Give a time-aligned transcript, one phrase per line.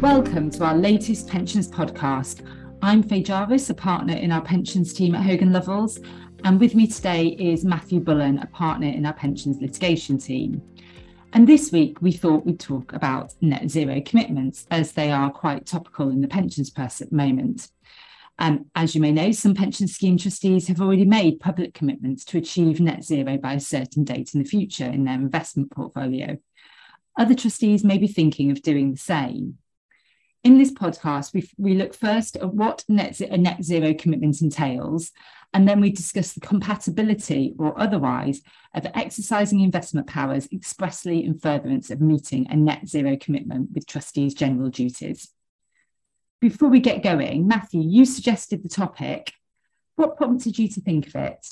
[0.00, 2.44] Welcome to our latest pensions podcast.
[2.82, 6.04] I'm Faye Jarvis, a partner in our pensions team at Hogan Lovells,
[6.42, 10.60] and with me today is Matthew Bullen, a partner in our pensions litigation team.
[11.32, 15.66] And this week we thought we'd talk about net zero commitments as they are quite
[15.66, 17.68] topical in the pensions press at the moment.
[18.40, 22.38] Um, as you may know, some pension scheme trustees have already made public commitments to
[22.38, 26.38] achieve net zero by a certain date in the future in their investment portfolio.
[27.18, 29.58] Other trustees may be thinking of doing the same.
[30.44, 35.10] In this podcast, we, we look first at what net, a net zero commitment entails,
[35.52, 38.40] and then we discuss the compatibility or otherwise
[38.72, 44.34] of exercising investment powers expressly in furtherance of meeting a net zero commitment with trustees'
[44.34, 45.28] general duties.
[46.40, 49.32] Before we get going, Matthew, you suggested the topic.
[49.96, 51.44] What prompted you to think of it?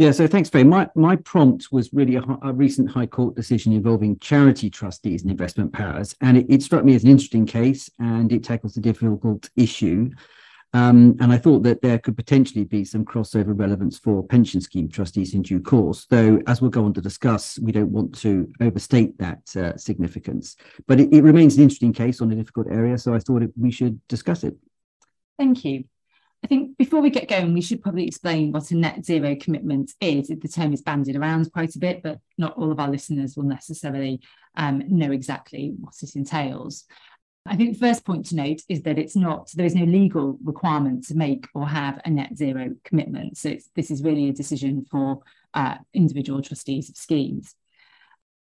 [0.00, 0.64] Yeah, so thanks, Faye.
[0.64, 5.30] My, my prompt was really a, a, recent High Court decision involving charity trustees and
[5.30, 6.16] investment powers.
[6.22, 10.08] And it, it, struck me as an interesting case and it tackles a difficult issue.
[10.72, 14.88] Um, and I thought that there could potentially be some crossover relevance for pension scheme
[14.88, 18.50] trustees in due course, though, as we'll go on to discuss, we don't want to
[18.62, 20.56] overstate that uh, significance.
[20.86, 23.50] But it, it, remains an interesting case on a difficult area, so I thought it,
[23.54, 24.56] we should discuss it.
[25.36, 25.84] Thank you.
[26.42, 29.92] I think before we get going, we should probably explain what a net zero commitment
[30.00, 30.28] is.
[30.28, 33.44] The term is bandied around quite a bit, but not all of our listeners will
[33.44, 34.20] necessarily
[34.56, 36.84] um, know exactly what it entails.
[37.46, 40.38] I think the first point to note is that it's not, there is no legal
[40.42, 43.36] requirement to make or have a net zero commitment.
[43.36, 45.20] So this is really a decision for
[45.52, 47.54] uh, individual trustees of schemes.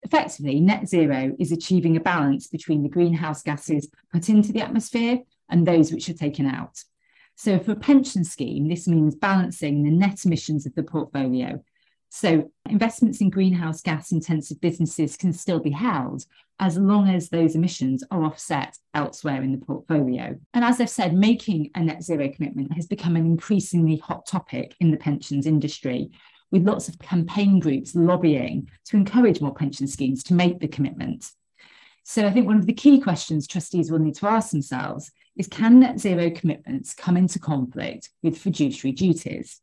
[0.02, 5.20] Effectively, net zero is achieving a balance between the greenhouse gases put into the atmosphere
[5.48, 6.82] and those which are taken out.
[7.38, 11.62] So for a pension scheme, this means balancing the net emissions of the portfolio.
[12.08, 16.24] So investments in greenhouse gas intensive businesses can still be held
[16.58, 20.36] as long as those emissions are offset elsewhere in the portfolio.
[20.52, 24.74] And as I've said, making a net zero commitment has become an increasingly hot topic
[24.80, 26.10] in the pensions industry,
[26.50, 31.30] with lots of campaign groups lobbying to encourage more pension schemes to make the commitment.
[32.02, 35.46] So I think one of the key questions trustees will need to ask themselves is
[35.46, 39.60] can net zero commitments come into conflict with fiduciary duties?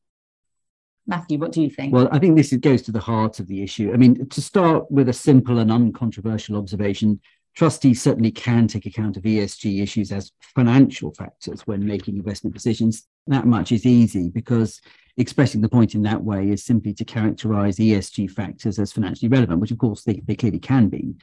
[1.06, 1.94] Matthew, what do you think?
[1.94, 3.92] Well, I think this goes to the heart of the issue.
[3.94, 7.20] I mean, to start with a simple and uncontroversial observation,
[7.56, 13.08] trustees certainly can take account of ESG issues as financial factors when making investment decisions.
[13.28, 14.82] That much is easy because
[15.18, 19.62] expressing the point in that way is simply to characterize ESG factors as financially relevant,
[19.62, 21.16] which of course they, they clearly can be.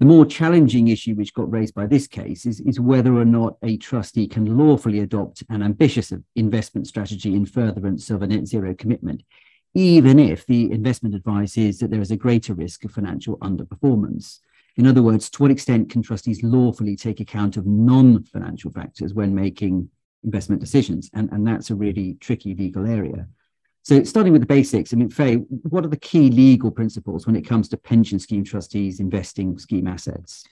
[0.00, 3.58] The more challenging issue which got raised by this case is, is whether or not
[3.62, 8.74] a trustee can lawfully adopt an ambitious investment strategy in furtherance of a net zero
[8.74, 9.22] commitment,
[9.74, 14.38] even if the investment advice is that there is a greater risk of financial underperformance.
[14.76, 19.12] In other words, to what extent can trustees lawfully take account of non financial factors
[19.12, 19.90] when making
[20.24, 21.10] investment decisions?
[21.12, 23.28] And, and that's a really tricky legal area.
[23.90, 25.34] So, starting with the basics, I mean, Faye,
[25.68, 29.88] what are the key legal principles when it comes to pension scheme trustees investing scheme
[29.88, 30.44] assets?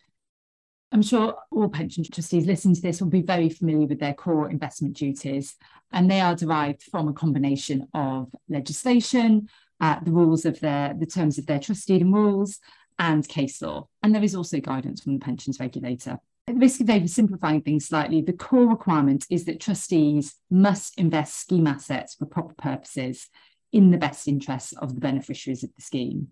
[0.90, 4.50] I'm sure all pension trustees listening to this will be very familiar with their core
[4.50, 5.54] investment duties,
[5.92, 9.48] and they are derived from a combination of legislation,
[9.80, 12.58] uh, the rules of their, the terms of their trustee and rules,
[12.98, 13.86] and case law.
[14.02, 16.18] And there is also guidance from the pensions regulator.
[16.48, 22.24] Of oversimplifying things slightly, the core requirement is that trustees must invest scheme assets for
[22.24, 23.28] proper purposes
[23.70, 26.28] in the best interests of the beneficiaries of the scheme.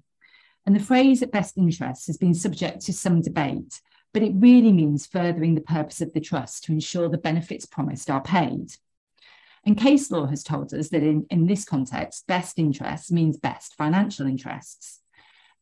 [0.65, 3.83] And the phrase at best interests has been subject to some debate,
[4.15, 8.09] but it really means furthering the purpose of the trust to ensure the benefits promised
[8.09, 8.69] are paid.
[9.67, 13.75] And case law has told us that in, in this context, best interests means best
[13.75, 15.01] financial interests.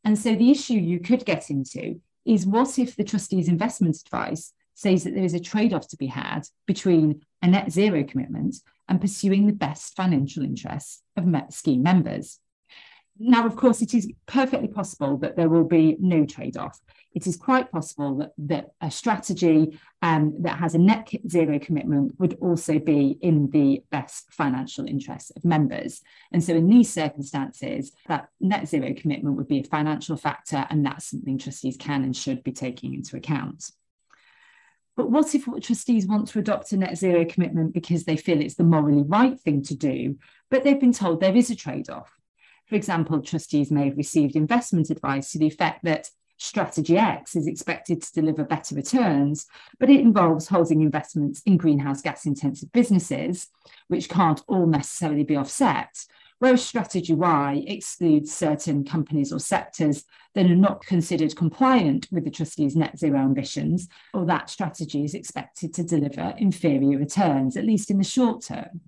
[0.05, 4.53] And so the issue you could get into is what if the trustee's investment advice
[4.75, 8.57] says that there is a trade-off to be had between a net zero commitment
[8.89, 12.39] and pursuing the best financial interests of scheme members.
[13.19, 16.81] Now, of course, it is perfectly possible that there will be no trade off.
[17.13, 22.19] It is quite possible that, that a strategy um, that has a net zero commitment
[22.19, 26.03] would also be in the best financial interests of members.
[26.33, 30.85] And so, in these circumstances, that net zero commitment would be a financial factor, and
[30.85, 33.71] that's something trustees can and should be taking into account.
[34.97, 38.55] But what if trustees want to adopt a net zero commitment because they feel it's
[38.55, 40.19] the morally right thing to do,
[40.51, 42.11] but they've been told there is a trade off?
[42.67, 47.47] For example, trustees may have received investment advice to the effect that strategy X is
[47.47, 49.47] expected to deliver better returns,
[49.79, 53.49] but it involves holding investments in greenhouse gas intensive businesses,
[53.89, 55.95] which can't all necessarily be offset.
[56.39, 62.31] whereas strategy Y excludes certain companies or sectors that are not considered compliant with the
[62.31, 67.91] trustees' net zero ambitions, or that strategy is expected to deliver inferior returns, at least
[67.91, 68.81] in the short term.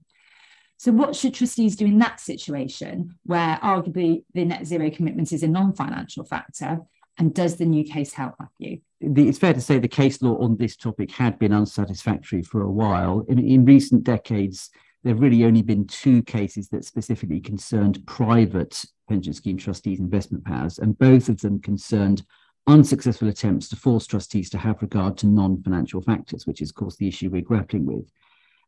[0.78, 5.43] So, what should trustees do in that situation where arguably the net zero commitment is
[5.43, 6.81] a non financial factor?
[7.19, 8.81] And does the new case help, Matthew?
[9.00, 12.70] it's fair to say the case law on this topic had been unsatisfactory for a
[12.70, 13.25] while.
[13.28, 14.70] In, in recent decades,
[15.02, 20.44] there have really only been two cases that specifically concerned private pension scheme trustees' investment
[20.44, 22.23] powers, and both of them concerned
[22.67, 26.75] unsuccessful attempts to force trustees to have regard to non financial factors, which is, of
[26.75, 28.11] course, the issue we're grappling with.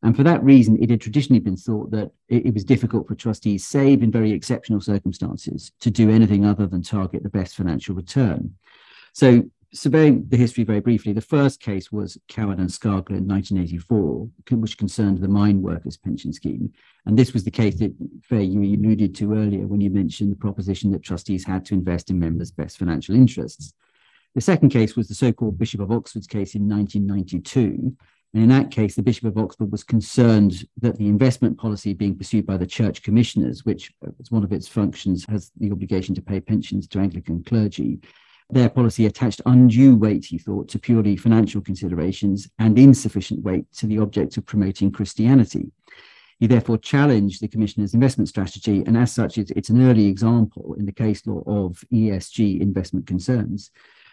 [0.03, 3.17] And for that reason, it had traditionally been thought that it, it, was difficult for
[3.17, 7.97] trustees, save in very exceptional circumstances, to do anything other than target the best financial
[7.97, 8.55] return.
[9.13, 9.43] So,
[9.75, 14.79] surveying the history very briefly, the first case was Cowan and Scargill in 1984, which
[14.79, 16.73] concerned the mine workers pension scheme.
[17.05, 17.93] And this was the case that,
[18.23, 22.09] Faye, you alluded to earlier when you mentioned the proposition that trustees had to invest
[22.09, 23.75] in members' best financial interests.
[24.35, 27.97] The second case was the so called Bishop of Oxford's case in 1992.
[28.35, 32.17] And in that case, the Bishop of Oxford was concerned that the investment policy being
[32.17, 36.15] pursued by the church commissioners, which uh, as one of its functions has the obligation
[36.15, 38.01] to pay pensions to Anglican clergy,
[38.51, 43.87] their policy attached undue weight, he thought, to purely financial considerations and insufficient weight to
[43.87, 45.71] the object of promoting Christianity.
[46.39, 50.87] He therefore challenged the Commissioner's investment strategy, and as such, it's, an early example in
[50.87, 53.71] the case law of ESG investment concerns.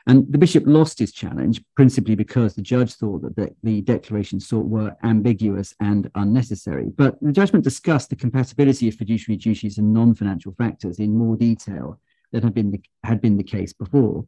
[0.08, 4.48] And the bishop lost his challenge principally because the judge thought that the, the declarations
[4.48, 6.92] sought were ambiguous and unnecessary.
[6.96, 11.36] But the judgment discussed the compatibility of fiduciary duties and non financial factors in more
[11.36, 12.00] detail
[12.32, 14.28] than had been, the, had been the case before.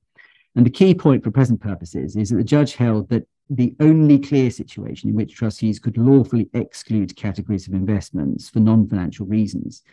[0.55, 4.17] And the key point for present purposes is that the judge held that the only
[4.17, 9.83] clear situation in which trustees could lawfully exclude categories of investments for non financial reasons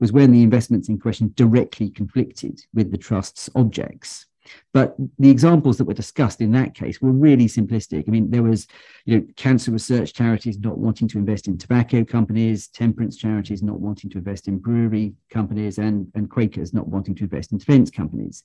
[0.00, 4.26] was when the investments in question directly conflicted with the trust's objects.
[4.72, 8.04] But the examples that were discussed in that case were really simplistic.
[8.06, 8.66] I mean, there was,
[9.04, 13.80] you know, cancer research charities not wanting to invest in tobacco companies, temperance charities not
[13.80, 17.90] wanting to invest in brewery companies, and, and Quakers not wanting to invest in defense
[17.90, 18.44] companies.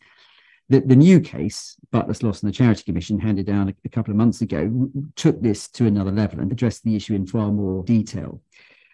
[0.68, 4.18] The, the new case, Butler-Sloss and the Charity Commission, handed down a, a couple of
[4.18, 8.42] months ago, took this to another level and addressed the issue in far more detail.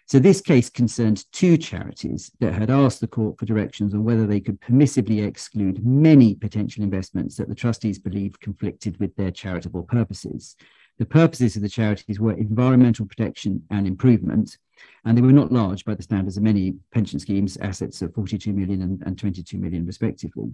[0.06, 4.26] So this case concerned two charities that had asked the court for directions on whether
[4.26, 9.84] they could permissibly exclude many potential investments that the trustees believed conflicted with their charitable
[9.84, 10.56] purposes.
[10.98, 14.58] The purposes of the charities were environmental protection and improvement,
[15.04, 18.52] and they were not large by the standards of many pension schemes, assets of 42
[18.52, 20.52] million and, and 22 million respectively.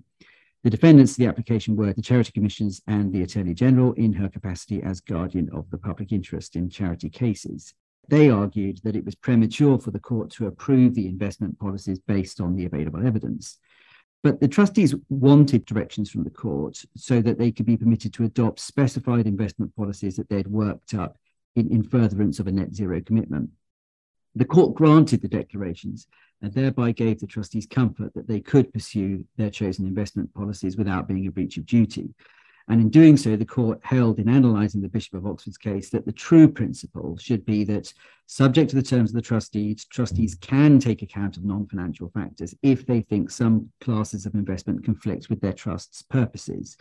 [0.62, 4.28] The defendants of the application were the Charity Commissions and the Attorney General in her
[4.28, 7.74] capacity as guardian of the public interest in charity cases.
[8.08, 12.40] They argued that it was premature for the court to approve the investment policies based
[12.40, 13.58] on the available evidence.
[14.22, 18.24] But the trustees wanted directions from the court so that they could be permitted to
[18.24, 21.18] adopt specified investment policies that they'd worked up
[21.54, 23.50] in, in furtherance of a net zero commitment.
[24.34, 26.06] The court granted the declarations
[26.42, 31.08] and thereby gave the trustees comfort that they could pursue their chosen investment policies without
[31.08, 32.14] being a breach of duty.
[32.68, 36.04] And in doing so, the court held in analysing the Bishop of Oxford's case that
[36.04, 37.92] the true principle should be that,
[38.26, 42.54] subject to the terms of the trustees, trustees can take account of non financial factors
[42.62, 46.76] if they think some classes of investment conflict with their trust's purposes.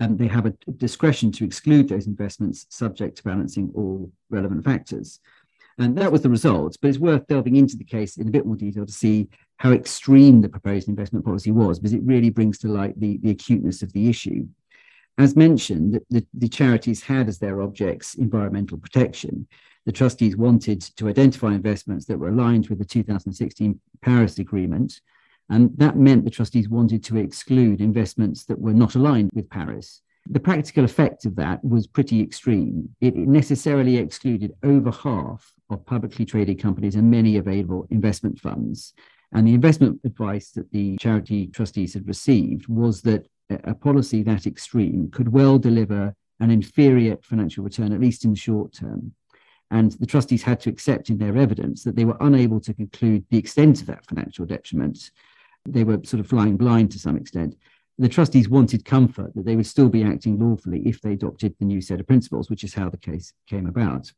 [0.00, 5.20] And they have a discretion to exclude those investments subject to balancing all relevant factors.
[5.78, 6.76] And that was the result.
[6.80, 9.70] But it's worth delving into the case in a bit more detail to see how
[9.70, 13.82] extreme the proposed investment policy was, because it really brings to light the, the acuteness
[13.82, 14.46] of the issue.
[15.16, 19.46] As mentioned, the, the charities had as their objects environmental protection.
[19.86, 25.00] The trustees wanted to identify investments that were aligned with the 2016 Paris Agreement,
[25.50, 30.00] and that meant the trustees wanted to exclude investments that were not aligned with Paris.
[30.30, 32.88] The practical effect of that was pretty extreme.
[33.02, 38.94] It necessarily excluded over half of publicly traded companies and many available investment funds.
[39.32, 44.46] And the investment advice that the charity trustees had received was that a policy that
[44.46, 49.12] extreme could well deliver an inferior financial return, at least in the short term.
[49.70, 53.24] And the trustees had to accept in their evidence that they were unable to conclude
[53.30, 55.10] the extent of that financial detriment.
[55.64, 57.56] They were sort of flying blind to some extent.
[57.98, 61.64] The trustees wanted comfort that they would still be acting lawfully if they adopted the
[61.64, 64.12] new set of principles, which is how the case came about.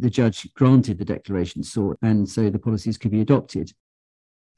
[0.00, 3.72] The judge granted the declaration sought, and so the policies could be adopted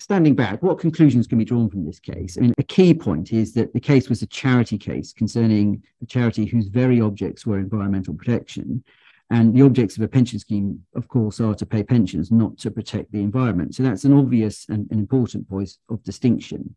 [0.02, 2.36] standing back, what conclusions can be drawn from this case?
[2.36, 6.06] I mean, a key point is that the case was a charity case concerning a
[6.06, 8.82] charity whose very objects were environmental protection.
[9.30, 12.70] And the objects of a pension scheme, of course, are to pay pensions, not to
[12.70, 13.74] protect the environment.
[13.74, 16.74] So that's an obvious and an important point of distinction.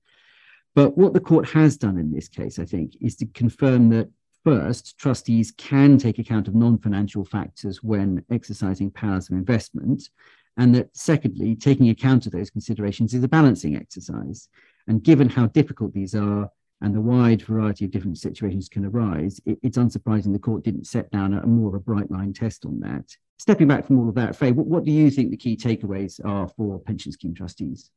[0.76, 4.10] But what the court has done in this case, I think, is to confirm that
[4.44, 10.10] first, trustees can take account of non financial factors when exercising powers of investment.
[10.58, 14.48] And that secondly, taking account of those considerations is a balancing exercise.
[14.88, 16.50] And given how difficult these are,
[16.82, 20.88] and the wide variety of different situations can arise, it, it's unsurprising the court didn't
[20.88, 23.06] set down a, a, more of a bright line test on that.
[23.38, 26.24] Stepping back from all of that, Faye, what, what do you think the key takeaways
[26.24, 27.90] are for pension scheme trustees?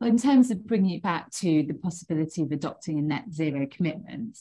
[0.00, 3.66] Well, in terms of bringing it back to the possibility of adopting a net zero
[3.70, 4.38] commitment,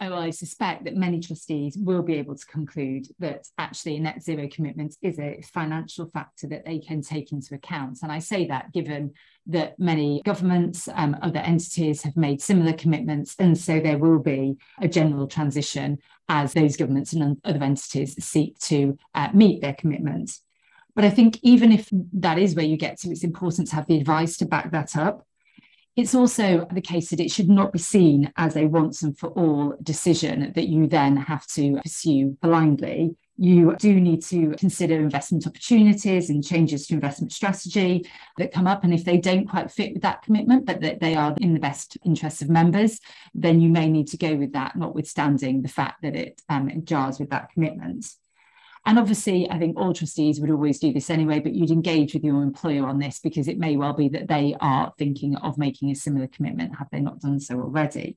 [0.00, 4.48] oh, I suspect that many trustees will be able to conclude that actually net zero
[4.50, 7.98] commitment is a financial factor that they can take into account.
[8.02, 9.12] And I say that given
[9.46, 13.34] that many governments, um, other entities have made similar commitments.
[13.38, 15.98] And so there will be a general transition
[16.28, 20.40] as those governments and other entities seek to uh, meet their commitments.
[20.94, 23.86] But I think even if that is where you get to, it's important to have
[23.86, 25.26] the advice to back that up.
[25.96, 29.30] It's also the case that it should not be seen as a once and for
[29.30, 33.16] all decision that you then have to pursue blindly.
[33.38, 38.84] You do need to consider investment opportunities and changes to investment strategy that come up.
[38.84, 41.60] And if they don't quite fit with that commitment, but that they are in the
[41.60, 43.00] best interests of members,
[43.34, 46.84] then you may need to go with that, notwithstanding the fact that it, um, it
[46.84, 48.06] jars with that commitment.
[48.86, 52.22] And obviously, I think all trustees would always do this anyway, but you'd engage with
[52.22, 55.90] your employer on this because it may well be that they are thinking of making
[55.90, 58.16] a similar commitment, have they not done so already?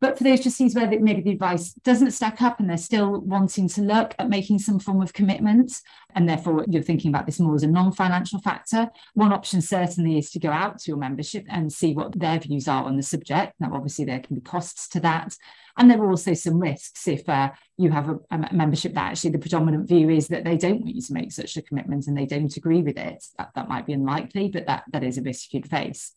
[0.00, 3.66] But for those trustees where maybe the advice doesn't stack up and they're still wanting
[3.70, 5.80] to look at making some form of commitment,
[6.14, 10.18] and therefore you're thinking about this more as a non financial factor, one option certainly
[10.18, 13.02] is to go out to your membership and see what their views are on the
[13.02, 13.54] subject.
[13.58, 15.34] Now, obviously, there can be costs to that.
[15.78, 19.30] And there are also some risks if uh, you have a, a, membership that actually
[19.30, 22.16] the predominant view is that they don't want you to make such a commitment and
[22.16, 23.24] they don't agree with it.
[23.36, 26.14] That, that might be unlikely, but that, that is a risk you'd face.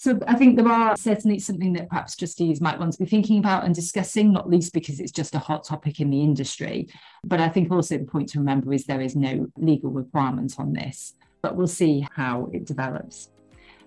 [0.00, 3.40] So I think there are certainly something that perhaps trustees might want to be thinking
[3.40, 6.88] about and discussing, not least because it's just a hot topic in the industry.
[7.24, 10.72] But I think also the point to remember is there is no legal requirement on
[10.72, 13.30] this, but we'll see how it develops.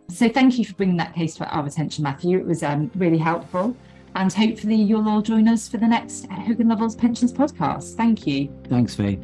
[0.10, 2.38] So thank you for bringing that case to our attention, Matthew.
[2.38, 3.74] It was um, really helpful.
[4.14, 7.96] And hopefully you'll all join us for the next Hogan Lovells Pensions podcast.
[7.96, 8.54] Thank you.
[8.68, 9.18] Thanks, Faye.